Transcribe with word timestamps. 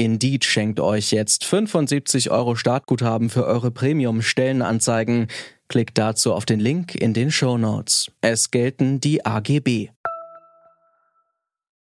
Indeed 0.00 0.46
schenkt 0.46 0.80
euch 0.80 1.10
jetzt 1.10 1.44
75 1.44 2.30
Euro 2.30 2.56
Startguthaben 2.56 3.28
für 3.28 3.44
eure 3.44 3.70
Premium-Stellenanzeigen. 3.70 5.26
Klickt 5.68 5.98
dazu 5.98 6.32
auf 6.32 6.46
den 6.46 6.58
Link 6.58 6.94
in 6.94 7.12
den 7.12 7.30
Show 7.30 7.58
Notes. 7.58 8.10
Es 8.22 8.50
gelten 8.50 9.00
die 9.00 9.26
AGB. 9.26 9.90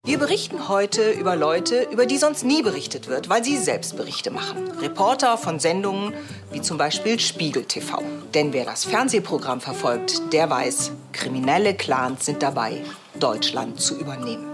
Wir 0.06 0.20
berichten 0.20 0.68
heute 0.68 1.10
über 1.10 1.36
Leute, 1.36 1.88
über 1.92 2.06
die 2.06 2.20
sonst 2.20 2.46
nie 2.46 2.62
berichtet 2.62 3.08
wird, 3.08 3.30
weil 3.30 3.44
sie 3.44 3.58
selbst 3.58 3.98
Berichte 3.98 4.30
machen. 4.30 4.70
Reporter 4.80 5.40
von 5.40 5.58
Sendungen 5.58 6.14
wie 6.52 6.62
zum 6.62 6.78
Beispiel 6.78 7.20
Spiegel 7.20 7.66
TV. 7.66 8.04
Denn 8.36 8.54
wer 8.54 8.66
das 8.66 8.86
Fernsehprogramm 8.86 9.60
verfolgt, 9.60 10.22
der 10.34 10.52
weiß, 10.52 10.92
kriminelle 11.14 11.74
Clans 11.74 12.28
sind 12.28 12.44
dabei, 12.44 12.84
Deutschland 13.20 13.82
zu 13.82 14.00
übernehmen. 14.00 14.53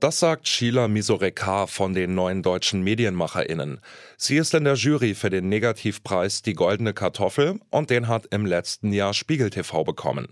Das 0.00 0.18
sagt 0.18 0.48
Sheila 0.48 0.88
Misorekar 0.88 1.68
von 1.68 1.92
den 1.92 2.14
neuen 2.14 2.42
deutschen 2.42 2.80
MedienmacherInnen. 2.80 3.80
Sie 4.16 4.38
ist 4.38 4.54
in 4.54 4.64
der 4.64 4.72
Jury 4.72 5.14
für 5.14 5.28
den 5.28 5.50
Negativpreis 5.50 6.40
Die 6.40 6.54
Goldene 6.54 6.94
Kartoffel 6.94 7.60
und 7.68 7.90
den 7.90 8.08
hat 8.08 8.24
im 8.30 8.46
letzten 8.46 8.94
Jahr 8.94 9.12
Spiegel 9.12 9.50
TV 9.50 9.84
bekommen. 9.84 10.28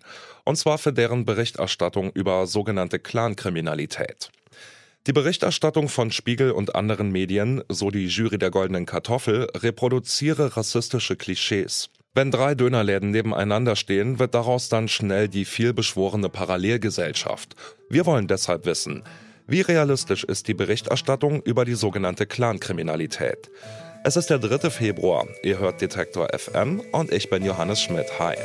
Und 0.47 0.57
zwar 0.57 0.79
für 0.79 0.95
deren 0.95 1.27
Berichterstattung 1.27 2.11
über 2.15 2.47
sogenannte 2.47 2.99
Clankriminalität. 2.99 4.31
Die 5.07 5.13
Berichterstattung 5.13 5.91
von 5.91 6.13
Spiegel 6.13 6.53
und 6.53 6.75
anderen 6.75 7.13
Medien, 7.13 7.63
so 7.69 7.91
die 7.91 8.07
Jury 8.07 8.39
der 8.39 8.51
Goldenen 8.51 8.87
Kartoffel, 8.87 9.49
reproduziere 9.55 10.57
rassistische 10.57 11.17
Klischees. 11.17 11.91
Wenn 12.15 12.31
drei 12.31 12.55
Dönerläden 12.55 13.11
nebeneinander 13.11 13.77
stehen, 13.77 14.19
wird 14.19 14.35
daraus 14.35 14.71
dann 14.71 14.89
schnell 14.89 15.29
die 15.29 15.45
vielbeschworene 15.45 16.31
Parallelgesellschaft. 16.31 17.55
Wir 17.91 18.07
wollen 18.07 18.29
deshalb 18.29 18.65
wissen, 18.65 19.05
wie 19.49 19.63
realistisch 19.63 20.25
ist 20.25 20.47
die 20.47 20.55
Berichterstattung 20.55 21.43
über 21.43 21.65
die 21.65 21.75
sogenannte 21.75 22.27
Clankriminalität? 22.27 23.51
Es 24.05 24.17
ist 24.17 24.29
der 24.29 24.39
3. 24.39 24.69
Februar, 24.71 25.27
ihr 25.43 25.59
hört 25.59 25.81
Detektor 25.81 26.29
FM 26.37 26.83
und 26.93 27.11
ich 27.11 27.31
bin 27.31 27.45
Johannes 27.45 27.81
Schmidt. 27.81 28.07
Hi. 28.19 28.37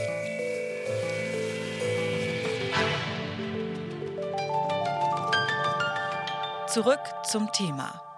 Zurück 6.68 7.02
zum 7.30 7.52
Thema. 7.52 8.12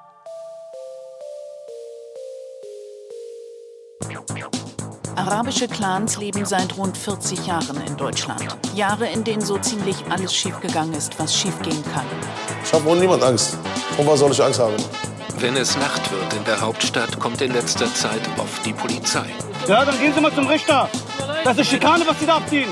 Arabische 5.25 5.67
Clans 5.67 6.17
leben 6.17 6.45
seit 6.45 6.77
rund 6.77 6.95
40 6.95 7.47
Jahren 7.47 7.81
in 7.87 7.97
Deutschland. 7.97 8.45
Jahre, 8.75 9.07
in 9.07 9.23
denen 9.23 9.41
so 9.41 9.57
ziemlich 9.57 9.95
alles 10.11 10.35
schiefgegangen 10.35 10.93
ist, 10.93 11.17
was 11.17 11.35
schiefgehen 11.35 11.83
kann. 11.95 12.05
Ich 12.63 12.71
habe 12.71 12.85
wohl 12.85 12.99
niemand 12.99 13.23
Angst. 13.23 13.57
Vor 13.95 14.05
was 14.05 14.19
soll 14.19 14.31
ich 14.31 14.43
Angst 14.43 14.59
haben? 14.59 14.75
Wenn 15.39 15.57
es 15.57 15.75
Nacht 15.77 16.11
wird 16.11 16.31
in 16.35 16.43
der 16.45 16.61
Hauptstadt, 16.61 17.19
kommt 17.19 17.41
in 17.41 17.53
letzter 17.53 17.91
Zeit 17.91 18.21
oft 18.37 18.63
die 18.67 18.73
Polizei. 18.73 19.25
Ja, 19.67 19.83
dann 19.83 19.99
gehen 19.99 20.13
Sie 20.13 20.21
mal 20.21 20.31
zum 20.31 20.45
Richter. 20.45 20.87
Das 21.43 21.57
ist 21.57 21.69
Schikane, 21.69 22.05
was 22.05 22.19
Sie 22.19 22.27
da 22.27 22.37
abziehen. 22.37 22.69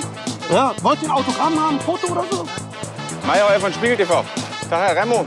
Ja, 0.51 0.75
wollt 0.83 1.01
ihr 1.01 1.09
ein 1.09 1.15
Autogramm 1.15 1.59
haben, 1.59 1.77
ein 1.77 1.81
Foto 1.81 2.05
oder 2.11 2.23
so? 2.29 2.45
Meier 3.25 3.59
von 3.59 3.73
Spiegel 3.73 3.97
TV. 3.97 4.23
Tag, 4.69 4.89
Herr 4.89 5.01
Remo. 5.01 5.25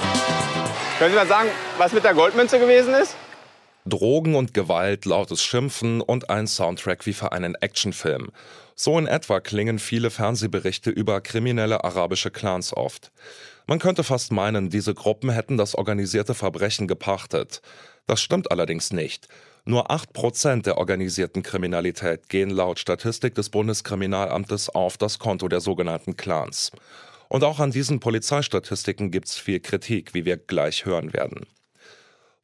Können 1.00 1.10
Sie 1.10 1.16
mal 1.16 1.26
sagen, 1.26 1.48
was 1.76 1.92
mit 1.92 2.04
der 2.04 2.14
Goldmünze 2.14 2.60
gewesen 2.60 2.94
ist? 2.94 3.16
Drogen 3.86 4.34
und 4.34 4.52
Gewalt, 4.52 5.04
lautes 5.04 5.42
Schimpfen 5.42 6.00
und 6.00 6.28
ein 6.28 6.48
Soundtrack 6.48 7.06
wie 7.06 7.12
für 7.12 7.30
einen 7.30 7.54
Actionfilm. 7.54 8.32
So 8.74 8.98
in 8.98 9.06
etwa 9.06 9.38
klingen 9.40 9.78
viele 9.78 10.10
Fernsehberichte 10.10 10.90
über 10.90 11.20
kriminelle 11.20 11.84
arabische 11.84 12.32
Clans 12.32 12.76
oft. 12.76 13.12
Man 13.68 13.78
könnte 13.78 14.02
fast 14.02 14.32
meinen, 14.32 14.70
diese 14.70 14.92
Gruppen 14.92 15.30
hätten 15.30 15.56
das 15.56 15.76
organisierte 15.76 16.34
Verbrechen 16.34 16.88
gepachtet. 16.88 17.62
Das 18.06 18.20
stimmt 18.20 18.50
allerdings 18.50 18.92
nicht. 18.92 19.28
Nur 19.64 19.90
8% 19.90 20.62
der 20.62 20.78
organisierten 20.78 21.42
Kriminalität 21.42 22.28
gehen 22.28 22.50
laut 22.50 22.78
Statistik 22.78 23.34
des 23.34 23.50
Bundeskriminalamtes 23.50 24.68
auf 24.68 24.96
das 24.96 25.18
Konto 25.18 25.48
der 25.48 25.60
sogenannten 25.60 26.16
Clans. 26.16 26.72
Und 27.28 27.44
auch 27.44 27.60
an 27.60 27.70
diesen 27.70 28.00
Polizeistatistiken 28.00 29.10
gibt's 29.10 29.36
viel 29.36 29.60
Kritik, 29.60 30.14
wie 30.14 30.24
wir 30.24 30.36
gleich 30.36 30.84
hören 30.84 31.12
werden. 31.12 31.46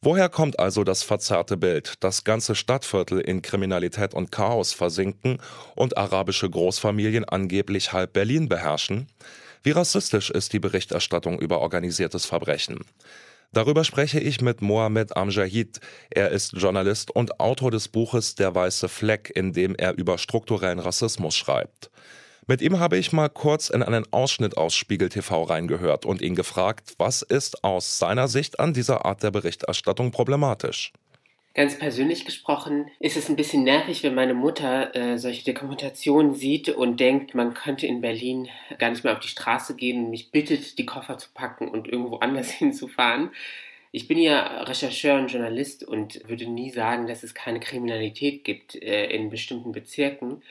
Woher 0.04 0.28
kommt 0.28 0.58
also 0.58 0.82
das 0.82 1.04
verzerrte 1.04 1.56
Bild, 1.56 1.94
dass 2.02 2.24
ganze 2.24 2.56
Stadtviertel 2.56 3.20
in 3.20 3.40
Kriminalität 3.40 4.14
und 4.14 4.32
Chaos 4.32 4.72
versinken 4.72 5.38
und 5.76 5.96
arabische 5.96 6.50
Großfamilien 6.50 7.24
angeblich 7.24 7.92
halb 7.92 8.12
Berlin 8.12 8.48
beherrschen? 8.48 9.06
Wie 9.62 9.70
rassistisch 9.70 10.28
ist 10.28 10.54
die 10.54 10.58
Berichterstattung 10.58 11.38
über 11.38 11.60
organisiertes 11.60 12.26
Verbrechen? 12.26 12.80
Darüber 13.52 13.84
spreche 13.84 14.18
ich 14.18 14.40
mit 14.40 14.60
Mohamed 14.60 15.16
Amjahid. 15.16 15.78
Er 16.10 16.30
ist 16.30 16.54
Journalist 16.54 17.12
und 17.12 17.38
Autor 17.38 17.70
des 17.70 17.86
Buches 17.86 18.34
Der 18.34 18.56
weiße 18.56 18.88
Fleck, 18.88 19.30
in 19.32 19.52
dem 19.52 19.76
er 19.76 19.96
über 19.96 20.18
strukturellen 20.18 20.80
Rassismus 20.80 21.36
schreibt. 21.36 21.92
Mit 22.48 22.60
ihm 22.60 22.80
habe 22.80 22.98
ich 22.98 23.12
mal 23.12 23.28
kurz 23.28 23.70
in 23.70 23.84
einen 23.84 24.04
Ausschnitt 24.12 24.56
aus 24.56 24.74
Spiegel 24.74 25.08
TV 25.08 25.44
reingehört 25.44 26.04
und 26.04 26.20
ihn 26.20 26.34
gefragt, 26.34 26.94
was 26.98 27.22
ist 27.22 27.62
aus 27.62 28.00
seiner 28.00 28.26
Sicht 28.26 28.58
an 28.58 28.74
dieser 28.74 29.04
Art 29.04 29.22
der 29.22 29.30
Berichterstattung 29.30 30.10
problematisch? 30.10 30.92
Ganz 31.54 31.78
persönlich 31.78 32.24
gesprochen 32.24 32.90
ist 32.98 33.16
es 33.16 33.28
ein 33.28 33.36
bisschen 33.36 33.62
nervig, 33.62 34.02
wenn 34.02 34.14
meine 34.16 34.34
Mutter 34.34 34.96
äh, 34.96 35.18
solche 35.18 35.52
Dokumentationen 35.52 36.34
sieht 36.34 36.68
und 36.70 36.98
denkt, 36.98 37.34
man 37.34 37.54
könnte 37.54 37.86
in 37.86 38.00
Berlin 38.00 38.48
gar 38.78 38.90
nicht 38.90 39.04
mehr 39.04 39.12
auf 39.12 39.20
die 39.20 39.28
Straße 39.28 39.76
gehen 39.76 40.04
und 40.04 40.10
mich 40.10 40.32
bittet, 40.32 40.78
die 40.78 40.86
Koffer 40.86 41.18
zu 41.18 41.28
packen 41.32 41.68
und 41.68 41.86
irgendwo 41.86 42.16
anders 42.16 42.50
hinzufahren. 42.50 43.30
Ich 43.92 44.08
bin 44.08 44.18
ja 44.18 44.62
Rechercheur 44.62 45.20
und 45.20 45.28
Journalist 45.30 45.84
und 45.84 46.26
würde 46.28 46.50
nie 46.50 46.70
sagen, 46.70 47.06
dass 47.06 47.22
es 47.22 47.34
keine 47.34 47.60
Kriminalität 47.60 48.42
gibt 48.42 48.74
äh, 48.74 49.06
in 49.14 49.30
bestimmten 49.30 49.70
Bezirken. 49.70 50.42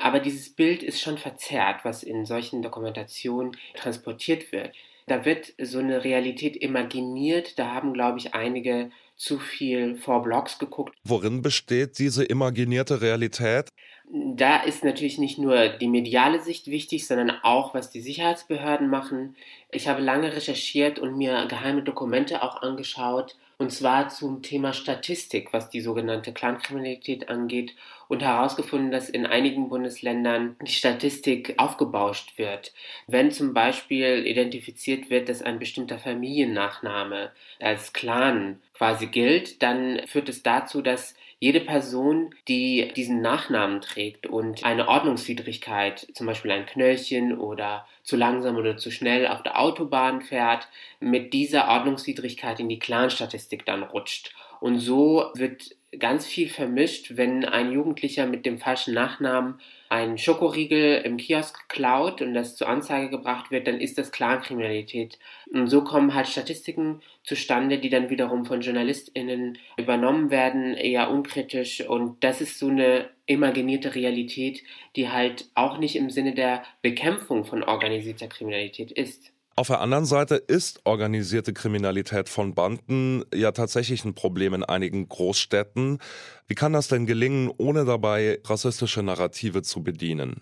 Aber 0.00 0.18
dieses 0.18 0.50
Bild 0.50 0.82
ist 0.82 1.00
schon 1.00 1.18
verzerrt, 1.18 1.84
was 1.84 2.02
in 2.02 2.24
solchen 2.24 2.62
Dokumentationen 2.62 3.56
transportiert 3.74 4.50
wird. 4.50 4.74
Da 5.06 5.24
wird 5.24 5.52
so 5.60 5.78
eine 5.78 6.04
Realität 6.04 6.56
imaginiert. 6.56 7.58
Da 7.58 7.74
haben, 7.74 7.92
glaube 7.92 8.18
ich, 8.18 8.34
einige 8.34 8.90
zu 9.16 9.38
viel 9.38 9.96
vor 9.96 10.22
Blogs 10.22 10.58
geguckt. 10.58 10.94
Worin 11.04 11.42
besteht 11.42 11.98
diese 11.98 12.24
imaginierte 12.24 13.02
Realität? 13.02 13.68
Da 14.12 14.62
ist 14.62 14.82
natürlich 14.82 15.18
nicht 15.18 15.38
nur 15.38 15.68
die 15.68 15.88
mediale 15.88 16.40
Sicht 16.40 16.68
wichtig, 16.68 17.06
sondern 17.06 17.30
auch, 17.42 17.74
was 17.74 17.90
die 17.90 18.00
Sicherheitsbehörden 18.00 18.88
machen. 18.88 19.36
Ich 19.70 19.88
habe 19.88 20.00
lange 20.00 20.34
recherchiert 20.34 20.98
und 20.98 21.16
mir 21.16 21.46
geheime 21.46 21.82
Dokumente 21.82 22.42
auch 22.42 22.62
angeschaut 22.62 23.36
und 23.60 23.70
zwar 23.70 24.08
zum 24.08 24.40
Thema 24.40 24.72
Statistik, 24.72 25.52
was 25.52 25.68
die 25.68 25.82
sogenannte 25.82 26.32
Clankriminalität 26.32 27.28
angeht 27.28 27.76
und 28.08 28.22
herausgefunden, 28.22 28.90
dass 28.90 29.10
in 29.10 29.26
einigen 29.26 29.68
Bundesländern 29.68 30.56
die 30.66 30.72
Statistik 30.72 31.56
aufgebauscht 31.58 32.38
wird. 32.38 32.72
Wenn 33.06 33.30
zum 33.30 33.52
Beispiel 33.52 34.26
identifiziert 34.26 35.10
wird, 35.10 35.28
dass 35.28 35.42
ein 35.42 35.58
bestimmter 35.58 35.98
Familiennachname 35.98 37.32
als 37.60 37.92
Clan 37.92 38.60
quasi 38.72 39.08
gilt, 39.08 39.62
dann 39.62 40.00
führt 40.06 40.30
es 40.30 40.42
dazu, 40.42 40.80
dass 40.80 41.14
jede 41.40 41.60
Person, 41.60 42.34
die 42.48 42.92
diesen 42.94 43.22
Nachnamen 43.22 43.80
trägt 43.80 44.26
und 44.26 44.62
eine 44.62 44.88
Ordnungswidrigkeit, 44.88 46.06
zum 46.12 46.26
Beispiel 46.26 46.50
ein 46.50 46.66
Knöllchen 46.66 47.38
oder 47.38 47.86
zu 48.02 48.16
langsam 48.16 48.56
oder 48.56 48.76
zu 48.76 48.90
schnell 48.90 49.26
auf 49.26 49.42
der 49.42 49.58
Autobahn 49.58 50.20
fährt, 50.20 50.68
mit 51.00 51.32
dieser 51.32 51.68
Ordnungswidrigkeit 51.68 52.60
in 52.60 52.68
die 52.68 52.78
Clanstatistik 52.78 53.64
dann 53.64 53.82
rutscht. 53.82 54.34
Und 54.60 54.78
so 54.78 55.30
wird 55.34 55.74
ganz 55.98 56.26
viel 56.26 56.48
vermischt, 56.48 57.16
wenn 57.16 57.44
ein 57.44 57.72
Jugendlicher 57.72 58.26
mit 58.26 58.46
dem 58.46 58.58
falschen 58.58 58.94
Nachnamen 58.94 59.60
einen 59.88 60.18
Schokoriegel 60.18 61.02
im 61.04 61.16
Kiosk 61.16 61.68
klaut 61.68 62.22
und 62.22 62.32
das 62.32 62.54
zur 62.54 62.68
Anzeige 62.68 63.10
gebracht 63.10 63.50
wird, 63.50 63.66
dann 63.66 63.80
ist 63.80 63.98
das 63.98 64.12
Clankriminalität. 64.12 65.18
Und 65.50 65.66
so 65.66 65.82
kommen 65.82 66.14
halt 66.14 66.28
Statistiken 66.28 67.00
zustande, 67.24 67.78
die 67.78 67.90
dann 67.90 68.08
wiederum 68.08 68.44
von 68.44 68.60
JournalistInnen 68.60 69.58
übernommen 69.76 70.30
werden, 70.30 70.74
eher 70.74 71.10
unkritisch. 71.10 71.80
Und 71.80 72.22
das 72.22 72.40
ist 72.40 72.60
so 72.60 72.68
eine 72.68 73.10
imaginierte 73.26 73.96
Realität, 73.96 74.62
die 74.94 75.08
halt 75.08 75.50
auch 75.54 75.78
nicht 75.78 75.96
im 75.96 76.08
Sinne 76.08 76.34
der 76.34 76.62
Bekämpfung 76.82 77.44
von 77.44 77.64
organisierter 77.64 78.28
Kriminalität 78.28 78.92
ist. 78.92 79.32
Auf 79.60 79.66
der 79.66 79.82
anderen 79.82 80.06
Seite 80.06 80.36
ist 80.36 80.80
organisierte 80.84 81.52
Kriminalität 81.52 82.30
von 82.30 82.54
Banden 82.54 83.26
ja 83.34 83.52
tatsächlich 83.52 84.06
ein 84.06 84.14
Problem 84.14 84.54
in 84.54 84.64
einigen 84.64 85.06
Großstädten. 85.06 85.98
Wie 86.46 86.54
kann 86.54 86.72
das 86.72 86.88
denn 86.88 87.04
gelingen, 87.04 87.52
ohne 87.58 87.84
dabei 87.84 88.40
rassistische 88.42 89.02
Narrative 89.02 89.60
zu 89.60 89.82
bedienen? 89.82 90.40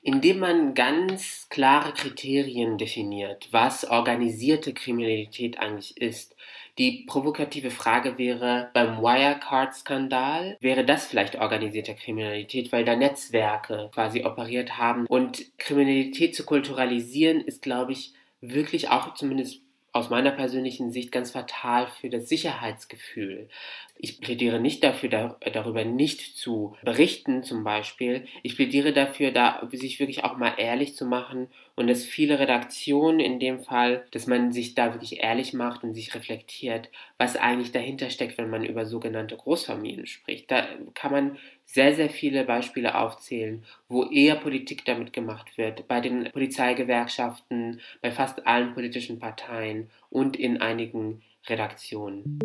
indem 0.00 0.38
man 0.38 0.74
ganz 0.74 1.48
klare 1.50 1.92
Kriterien 1.92 2.78
definiert, 2.78 3.48
was 3.50 3.84
organisierte 3.84 4.72
Kriminalität 4.72 5.58
eigentlich 5.58 6.00
ist. 6.00 6.36
Die 6.78 7.04
provokative 7.08 7.72
Frage 7.72 8.16
wäre, 8.16 8.70
beim 8.72 9.02
Wirecard-Skandal, 9.02 10.56
wäre 10.60 10.84
das 10.84 11.06
vielleicht 11.06 11.34
organisierte 11.36 11.96
Kriminalität, 11.96 12.70
weil 12.70 12.84
da 12.84 12.94
Netzwerke 12.94 13.90
quasi 13.92 14.24
operiert 14.24 14.78
haben. 14.78 15.04
Und 15.08 15.58
Kriminalität 15.58 16.36
zu 16.36 16.44
kulturalisieren 16.44 17.40
ist, 17.40 17.62
glaube 17.62 17.92
ich, 17.92 18.14
wirklich 18.40 18.88
auch 18.88 19.14
zumindest 19.14 19.62
aus 19.92 20.10
meiner 20.10 20.30
persönlichen 20.30 20.92
Sicht 20.92 21.10
ganz 21.10 21.30
fatal 21.30 21.86
für 21.86 22.10
das 22.10 22.28
Sicherheitsgefühl. 22.28 23.48
Ich 23.96 24.20
plädiere 24.20 24.60
nicht 24.60 24.84
dafür, 24.84 25.08
da, 25.08 25.36
darüber 25.52 25.84
nicht 25.84 26.36
zu 26.36 26.76
berichten, 26.84 27.42
zum 27.42 27.64
Beispiel. 27.64 28.26
Ich 28.42 28.54
plädiere 28.54 28.92
dafür, 28.92 29.32
da 29.32 29.66
sich 29.72 29.98
wirklich 29.98 30.24
auch 30.24 30.36
mal 30.36 30.54
ehrlich 30.58 30.94
zu 30.94 31.04
machen 31.04 31.48
und 31.74 31.88
dass 31.88 32.04
viele 32.04 32.38
Redaktionen 32.38 33.18
in 33.18 33.40
dem 33.40 33.60
Fall, 33.60 34.06
dass 34.12 34.26
man 34.26 34.52
sich 34.52 34.74
da 34.74 34.92
wirklich 34.92 35.20
ehrlich 35.20 35.52
macht 35.52 35.82
und 35.82 35.94
sich 35.94 36.14
reflektiert, 36.14 36.90
was 37.16 37.36
eigentlich 37.36 37.72
dahinter 37.72 38.10
steckt, 38.10 38.38
wenn 38.38 38.50
man 38.50 38.64
über 38.64 38.86
sogenannte 38.86 39.36
Großfamilien 39.36 40.06
spricht. 40.06 40.50
Da 40.50 40.66
kann 40.94 41.12
man 41.12 41.38
sehr, 41.70 41.94
sehr 41.94 42.08
viele 42.08 42.44
Beispiele 42.44 42.94
aufzählen, 42.94 43.62
wo 43.88 44.04
eher 44.04 44.36
Politik 44.36 44.84
damit 44.86 45.12
gemacht 45.12 45.58
wird, 45.58 45.86
bei 45.86 46.00
den 46.00 46.30
Polizeigewerkschaften, 46.32 47.80
bei 48.00 48.10
fast 48.10 48.46
allen 48.46 48.72
politischen 48.72 49.18
Parteien 49.18 49.90
und 50.08 50.36
in 50.36 50.60
einigen 50.62 51.22
Redaktionen. 51.46 52.38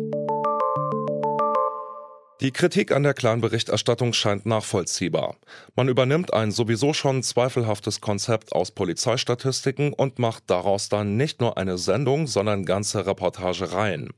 Die 2.40 2.50
Kritik 2.50 2.92
an 2.92 3.04
der 3.04 3.14
Clan-Berichterstattung 3.14 4.12
scheint 4.12 4.44
nachvollziehbar. 4.44 5.36
Man 5.74 5.88
übernimmt 5.88 6.34
ein 6.34 6.50
sowieso 6.50 6.92
schon 6.92 7.22
zweifelhaftes 7.22 8.02
Konzept 8.02 8.52
aus 8.52 8.72
Polizeistatistiken 8.72 9.94
und 9.94 10.18
macht 10.18 10.44
daraus 10.48 10.90
dann 10.90 11.16
nicht 11.16 11.40
nur 11.40 11.56
eine 11.56 11.78
Sendung, 11.78 12.26
sondern 12.26 12.66
ganze 12.66 13.06
Reportagereien 13.06 14.12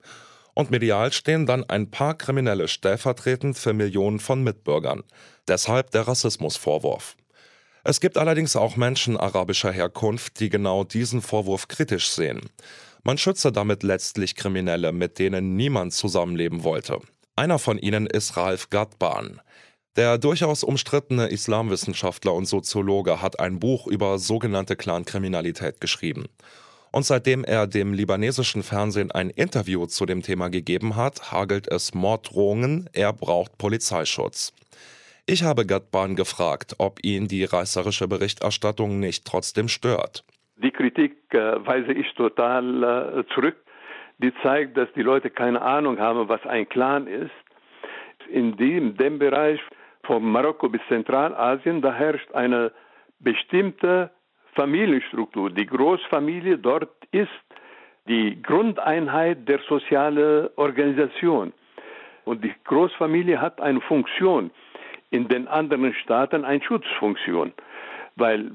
und 0.57 0.71
medial 0.71 1.13
stehen 1.13 1.45
dann 1.45 1.69
ein 1.69 1.91
paar 1.91 2.17
Kriminelle 2.17 2.67
stellvertretend 2.67 3.59
für 3.59 3.75
Millionen 3.75 4.19
von 4.19 4.43
Mitbürgern. 4.43 5.03
Deshalb 5.47 5.91
der 5.91 6.09
Rassismusvorwurf. 6.09 7.15
Es 7.85 8.01
gibt 8.01 8.17
allerdings 8.17 8.57
auch 8.57 8.75
Menschen 8.75 9.19
arabischer 9.19 9.71
Herkunft, 9.71 10.41
die 10.41 10.49
genau 10.49 10.83
diesen 10.83 11.21
Vorwurf 11.21 11.69
kritisch 11.69 12.09
sehen. 12.09 12.41
Man 13.05 13.19
schütze 13.19 13.53
damit 13.53 13.83
letztlich 13.83 14.35
Kriminelle, 14.35 14.93
mit 14.93 15.19
denen 15.19 15.57
niemand 15.57 15.93
zusammenleben 15.93 16.65
wollte. 16.65 17.01
Einer 17.37 17.59
von 17.59 17.79
ihnen 17.79 18.07
ist 18.07 18.39
Ralf 18.39 18.71
Gatban. 18.71 19.43
Der 19.97 20.17
durchaus 20.17 20.65
umstrittene 20.65 21.27
Islamwissenschaftler 21.27 22.33
und 22.33 22.47
Soziologe 22.47 23.21
hat 23.21 23.41
ein 23.41 23.61
Buch 23.61 23.87
über 23.87 24.19
sogenannte 24.19 24.75
Clankriminalität 24.75 25.83
geschrieben. 25.83 26.25
Und 26.93 27.05
seitdem 27.05 27.45
er 27.45 27.67
dem 27.67 27.93
libanesischen 27.93 28.63
Fernsehen 28.63 29.11
ein 29.11 29.31
Interview 29.31 29.87
zu 29.87 30.07
dem 30.07 30.23
Thema 30.23 30.49
gegeben 30.49 30.97
hat, 30.97 31.33
hagelt 31.33 31.69
es 31.69 31.95
Morddrohungen, 31.95 32.89
er 32.93 33.13
braucht 33.13 33.59
Polizeischutz. 33.59 34.53
Ich 35.27 35.43
habe 35.43 35.67
Gatban 35.67 36.15
gefragt, 36.15 36.77
ob 36.79 37.01
ihn 37.03 37.27
die 37.27 37.45
reißerische 37.45 38.07
Berichterstattung 38.07 39.01
nicht 39.01 39.25
trotzdem 39.27 39.67
stört. 39.67 40.25
Die 40.57 40.71
Kritik 40.71 41.17
äh, 41.31 41.67
weise 41.67 41.93
ich 41.93 42.13
total 42.15 42.83
äh, 42.83 43.35
zurück. 43.35 43.57
Die 44.19 44.33
zeigt, 44.43 44.77
dass 44.77 44.89
die 44.95 45.03
Leute 45.03 45.29
keine 45.31 45.61
Ahnung 45.61 45.99
haben, 45.99 46.29
was 46.29 46.45
ein 46.47 46.69
Clan 46.69 47.07
ist. 47.07 47.31
In 48.31 48.57
dem, 48.57 48.97
dem 48.97 49.19
Bereich 49.19 49.61
von 50.05 50.23
Marokko 50.23 50.69
bis 50.69 50.81
Zentralasien, 50.89 51.83
da 51.83 51.93
herrscht 51.93 52.33
eine 52.33 52.73
bestimmte 53.19 54.11
Familienstruktur. 54.57 55.51
Die 55.51 55.67
Großfamilie 55.67 56.59
dort 56.59 56.91
ist 57.13 57.29
die 58.09 58.43
Grundeinheit 58.43 59.49
der 59.49 59.61
sozialen 59.69 60.49
Organisation. 60.57 61.53
Und 62.25 62.43
die 62.43 62.53
Großfamilie 62.65 63.41
hat 63.41 63.61
eine 63.61 63.81
Funktion, 63.81 64.51
in 65.11 65.29
den 65.29 65.47
anderen 65.47 65.95
Staaten 65.95 66.45
eine 66.45 66.63
Schutzfunktion. 66.63 67.53
Weil 68.17 68.51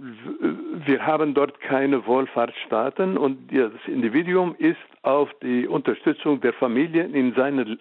wir 0.86 1.06
haben 1.06 1.36
dort 1.36 1.62
keine 1.62 2.06
Wohlfahrtsstaaten 2.08 3.16
und 3.16 3.38
das 3.56 3.72
Individuum 3.86 4.56
ist 4.58 4.80
auf 5.04 5.30
die 5.44 5.68
Unterstützung 5.68 6.42
der 6.42 6.54
Familie 6.54 7.04
in, 7.04 7.34
seine, 7.36 7.78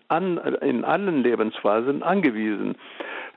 in 0.60 0.84
allen 0.84 1.22
Lebensphasen 1.22 2.02
angewiesen. 2.02 2.76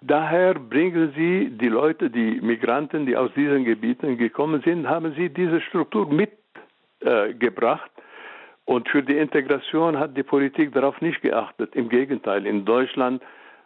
Daher 0.05 0.55
bringen 0.55 1.13
Sie 1.15 1.49
die 1.51 1.69
Leute, 1.69 2.09
die 2.09 2.41
Migranten, 2.41 3.05
die 3.05 3.15
aus 3.15 3.31
diesen 3.35 3.63
Gebieten 3.63 4.17
gekommen 4.17 4.61
sind, 4.65 4.89
haben 4.89 5.13
Sie 5.13 5.29
diese 5.29 5.61
Struktur 5.61 6.11
mitgebracht. 6.11 7.91
Äh, 7.95 8.01
und 8.65 8.89
für 8.89 9.01
die 9.01 9.17
Integration 9.17 9.97
hat 9.97 10.17
die 10.17 10.23
Politik 10.23 10.73
darauf 10.73 10.99
nicht 10.99 11.21
geachtet. 11.21 11.73
Im 11.75 11.87
Gegenteil, 11.87 12.45
in 12.45 12.65
Deutschland 12.65 13.23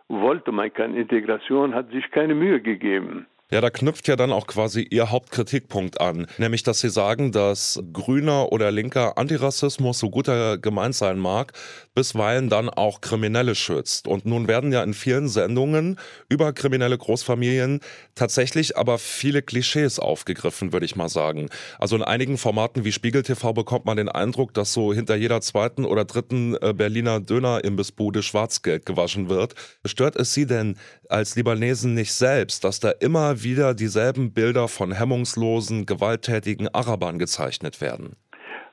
wollte 0.10 0.51
man 0.51 0.72
keine 0.72 1.00
Integration, 1.00 1.74
hat 1.74 1.89
sich 1.89 2.10
keine 2.12 2.36
Mühe 2.36 2.62
gegeben. 2.62 3.25
Ja, 3.49 3.61
da 3.61 3.69
knüpft 3.69 4.09
ja 4.09 4.17
dann 4.17 4.33
auch 4.33 4.45
quasi 4.45 4.81
Ihr 4.81 5.09
Hauptkritikpunkt 5.09 6.01
an, 6.01 6.27
nämlich 6.38 6.63
dass 6.63 6.81
Sie 6.81 6.89
sagen, 6.89 7.31
dass 7.31 7.79
grüner 7.94 8.51
oder 8.51 8.71
linker 8.71 9.17
Antirassismus, 9.17 9.99
so 9.99 10.09
gut 10.09 10.27
er 10.27 10.57
gemeint 10.57 10.95
sein 10.95 11.17
mag, 11.17 11.53
bisweilen 11.95 12.49
dann 12.49 12.69
auch 12.69 12.99
Kriminelle 12.99 13.55
schützt. 13.55 14.05
Und 14.05 14.25
nun 14.25 14.49
werden 14.49 14.73
ja 14.73 14.83
in 14.83 14.94
vielen 14.94 15.29
Sendungen 15.29 15.97
über 16.27 16.51
kriminelle 16.51 16.97
Großfamilien 16.97 17.79
tatsächlich 18.15 18.75
aber 18.75 18.97
viele 18.97 19.41
Klischees 19.41 19.97
aufgegriffen, 19.97 20.73
würde 20.73 20.85
ich 20.85 20.97
mal 20.97 21.07
sagen. 21.07 21.50
Also 21.79 21.95
in 21.95 22.03
einigen 22.03 22.38
Formaten 22.38 22.83
wie 22.83 22.91
Spiegel 22.91 23.23
TV 23.23 23.53
bekommt 23.53 23.85
man 23.85 23.95
den 23.95 24.09
Eindruck, 24.09 24.53
dass 24.53 24.73
so 24.73 24.93
hinter 24.93 25.15
jeder 25.15 25.39
zweiten 25.39 25.85
oder 25.85 26.03
dritten 26.03 26.55
äh, 26.55 26.73
Berliner 26.73 27.21
Döner-Imbissbude 27.21 28.23
Schwarzgeld 28.23 28.85
gewaschen 28.85 29.29
wird. 29.29 29.55
Stört 29.85 30.17
es 30.17 30.33
Sie 30.33 30.45
denn 30.45 30.75
als 31.07 31.38
Libanesen 31.38 31.93
nicht 31.93 32.13
selbst, 32.13 32.65
dass 32.65 32.81
da 32.81 32.91
immer 32.91 33.37
wieder 33.44 33.74
dieselben 33.74 34.34
Bilder 34.34 34.68
von 34.68 34.92
hemmungslosen, 34.92 35.86
gewalttätigen 35.86 36.68
Arabern 36.74 37.19
gezeichnet 37.19 37.81
werden. 37.81 38.16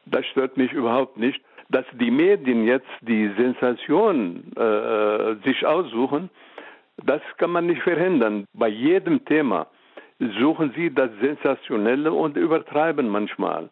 Das 0.07 0.27
stört 0.27 0.57
mich 0.57 0.73
überhaupt 0.73 1.17
nicht. 1.17 1.41
Dass 1.71 1.87
die 1.99 2.11
Medien 2.11 2.67
jetzt 2.67 2.87
die 3.01 3.31
Sensation 3.37 4.53
äh, 4.55 5.37
sich 5.45 5.65
aussuchen, 5.65 6.29
das 7.05 7.23
kann 7.39 7.51
man 7.51 7.67
nicht 7.67 7.83
verhindern. 7.83 8.47
Bei 8.53 8.69
jedem 8.69 9.25
Thema 9.25 9.67
suchen 10.39 10.73
sie 10.77 10.95
das 10.95 11.11
Sensationelle 11.21 12.13
und 12.13 12.37
übertreiben 12.37 13.09
manchmal. 13.09 13.71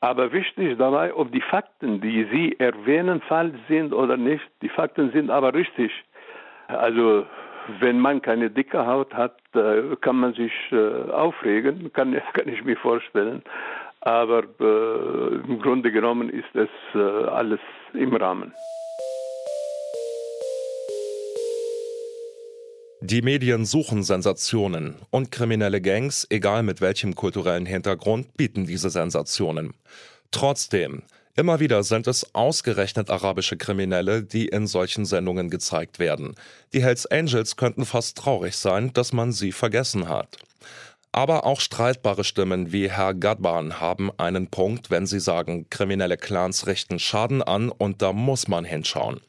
Aber 0.00 0.32
wichtig 0.32 0.78
dabei, 0.78 1.14
ob 1.14 1.30
die 1.32 1.42
Fakten, 1.42 2.00
die 2.00 2.26
Sie 2.32 2.56
erwähnen, 2.58 3.20
falsch 3.28 3.58
sind 3.68 3.92
oder 3.92 4.16
nicht. 4.16 4.44
Die 4.62 4.70
Fakten 4.70 5.10
sind 5.12 5.30
aber 5.30 5.52
richtig. 5.52 5.92
Also 6.68 7.26
wenn 7.80 8.00
man 8.00 8.22
keine 8.22 8.50
dicke 8.50 8.86
Haut 8.86 9.14
hat, 9.14 9.36
äh, 9.54 9.96
kann 10.00 10.16
man 10.16 10.34
sich 10.34 10.52
äh, 10.72 11.10
aufregen, 11.10 11.92
kann, 11.92 12.20
kann 12.32 12.48
ich 12.48 12.64
mir 12.64 12.76
vorstellen. 12.76 13.42
Aber 14.00 14.44
äh, 14.60 15.34
im 15.46 15.60
Grunde 15.60 15.92
genommen 15.92 16.30
ist 16.30 16.54
es 16.54 16.70
alles 16.94 17.60
im 17.92 18.16
Rahmen. 18.16 18.54
Die 23.02 23.22
Medien 23.22 23.64
suchen 23.64 24.02
Sensationen 24.02 24.96
und 25.10 25.30
kriminelle 25.30 25.80
Gangs, 25.80 26.26
egal 26.28 26.62
mit 26.62 26.82
welchem 26.82 27.14
kulturellen 27.14 27.64
Hintergrund, 27.64 28.36
bieten 28.36 28.66
diese 28.66 28.90
Sensationen. 28.90 29.72
Trotzdem, 30.30 31.02
Immer 31.40 31.58
wieder 31.58 31.82
sind 31.84 32.06
es 32.06 32.34
ausgerechnet 32.34 33.08
arabische 33.08 33.56
Kriminelle, 33.56 34.22
die 34.22 34.44
in 34.48 34.66
solchen 34.66 35.06
Sendungen 35.06 35.48
gezeigt 35.48 35.98
werden. 35.98 36.34
Die 36.74 36.82
Hells 36.82 37.06
Angels 37.06 37.56
könnten 37.56 37.86
fast 37.86 38.18
traurig 38.18 38.58
sein, 38.58 38.92
dass 38.92 39.14
man 39.14 39.32
sie 39.32 39.50
vergessen 39.50 40.06
hat. 40.10 40.36
Aber 41.12 41.46
auch 41.46 41.62
streitbare 41.62 42.24
Stimmen 42.24 42.72
wie 42.72 42.90
Herr 42.90 43.14
Gadban 43.14 43.80
haben 43.80 44.10
einen 44.18 44.48
Punkt, 44.48 44.90
wenn 44.90 45.06
sie 45.06 45.18
sagen, 45.18 45.70
kriminelle 45.70 46.18
Clans 46.18 46.66
richten 46.66 46.98
Schaden 46.98 47.42
an 47.42 47.70
und 47.70 48.02
da 48.02 48.12
muss 48.12 48.46
man 48.46 48.66
hinschauen. 48.66 49.22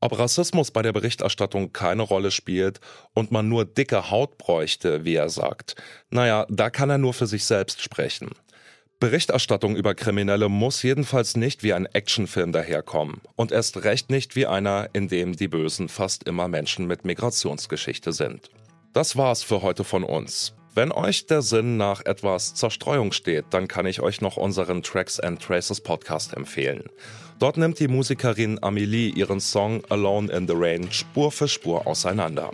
Ob 0.00 0.18
Rassismus 0.18 0.72
bei 0.72 0.82
der 0.82 0.92
Berichterstattung 0.92 1.72
keine 1.72 2.02
Rolle 2.02 2.32
spielt 2.32 2.80
und 3.14 3.30
man 3.30 3.48
nur 3.48 3.64
dicke 3.64 4.10
Haut 4.10 4.38
bräuchte, 4.38 5.04
wie 5.04 5.14
er 5.14 5.28
sagt, 5.28 5.76
naja, 6.10 6.46
da 6.50 6.68
kann 6.68 6.90
er 6.90 6.98
nur 6.98 7.14
für 7.14 7.28
sich 7.28 7.44
selbst 7.44 7.80
sprechen. 7.80 8.30
Berichterstattung 9.00 9.76
über 9.76 9.94
Kriminelle 9.94 10.48
muss 10.48 10.82
jedenfalls 10.82 11.36
nicht 11.36 11.62
wie 11.62 11.72
ein 11.72 11.86
Actionfilm 11.86 12.50
daherkommen 12.50 13.20
und 13.36 13.52
erst 13.52 13.84
recht 13.84 14.10
nicht 14.10 14.34
wie 14.34 14.48
einer, 14.48 14.88
in 14.92 15.06
dem 15.06 15.36
die 15.36 15.46
Bösen 15.46 15.88
fast 15.88 16.24
immer 16.24 16.48
Menschen 16.48 16.88
mit 16.88 17.04
Migrationsgeschichte 17.04 18.12
sind. 18.12 18.50
Das 18.92 19.16
war's 19.16 19.44
für 19.44 19.62
heute 19.62 19.84
von 19.84 20.02
uns. 20.02 20.54
Wenn 20.74 20.90
euch 20.90 21.26
der 21.26 21.42
Sinn 21.42 21.76
nach 21.76 22.04
etwas 22.06 22.54
Zerstreuung 22.54 23.12
steht, 23.12 23.46
dann 23.50 23.68
kann 23.68 23.86
ich 23.86 24.00
euch 24.00 24.20
noch 24.20 24.36
unseren 24.36 24.82
Tracks 24.82 25.20
and 25.20 25.40
Traces 25.40 25.80
Podcast 25.80 26.34
empfehlen. 26.34 26.82
Dort 27.38 27.56
nimmt 27.56 27.78
die 27.78 27.86
Musikerin 27.86 28.60
Amelie 28.62 29.10
ihren 29.10 29.38
Song 29.38 29.84
Alone 29.90 30.32
in 30.32 30.48
the 30.48 30.54
Rain 30.56 30.90
Spur 30.90 31.30
für 31.30 31.46
Spur 31.46 31.86
auseinander. 31.86 32.52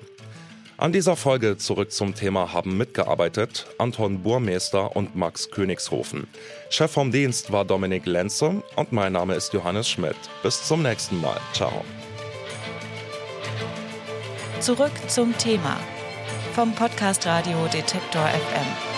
An 0.77 0.93
dieser 0.93 1.15
Folge 1.15 1.57
zurück 1.57 1.93
zum 1.93 2.15
Thema 2.15 2.53
haben 2.53 2.77
mitgearbeitet 2.77 3.67
Anton 3.79 4.23
Burmeister 4.23 4.97
und 4.97 5.15
Max 5.15 5.51
Königshofen. 5.51 6.27
Chef 6.69 6.91
vom 6.91 7.13
Dienst 7.13 7.53
war 7.53 7.65
Dominik 7.65 8.07
Lenze 8.07 8.63
und 8.75 8.91
mein 8.91 9.13
Name 9.13 9.35
ist 9.35 9.53
Johannes 9.53 9.89
Schmidt. 9.89 10.17
Bis 10.43 10.65
zum 10.65 10.83
nächsten 10.83 11.21
Mal. 11.21 11.41
Ciao. 11.53 11.85
Zurück 14.59 14.93
zum 15.07 15.37
Thema 15.39 15.79
vom 16.55 16.75
Podcast 16.75 17.25
Radio 17.27 17.67
Detektor 17.73 18.27
FM. 18.27 18.94